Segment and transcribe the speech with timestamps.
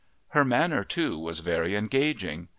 [0.29, 2.49] Her manner, too, was very engaging.